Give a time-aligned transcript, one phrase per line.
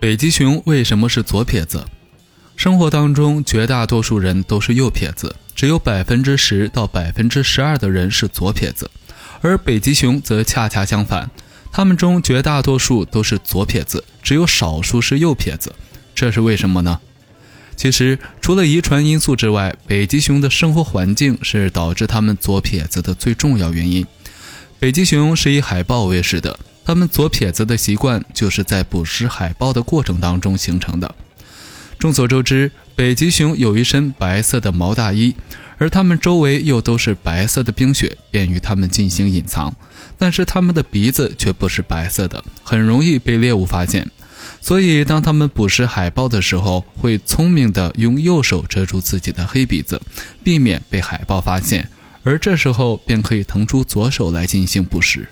[0.00, 1.84] 北极熊为什么是左撇子？
[2.54, 8.88] 生活当中，绝大多数人都是右撇子，只有百分之十到百分之十二的人是左撇子，
[9.40, 11.28] 而北极熊则恰恰相反，
[11.72, 15.74] 它们中绝大多数都是左撇子，只有少数是右撇子。
[16.14, 17.00] 这是为什么呢？
[17.74, 24.06] 其实，除了遗传因素之外，北极熊的生活环境是导致它们左撇子的最重要原因。
[24.78, 26.56] 北极熊是以海豹为食的。
[26.88, 31.14] 他们左撇子的习惯就是在捕食海豹的过程当中形成的。
[31.98, 35.34] 众所周知，北极熊有一身白色的毛大衣，
[35.76, 39.76] 而它们周围又都是白色的冰雪，便于它们进行隐藏。
[40.16, 44.10] 但是它们的鼻子却不是白色的，很容易被猎物发现。
[44.62, 50.00] 所以，当它们捕食海豹的时候，会聪明地用右手遮住自己的黑鼻子，
[50.42, 51.90] 避免被海豹发现，
[52.22, 55.28] 而这时候便可以腾出左手来进行捕食。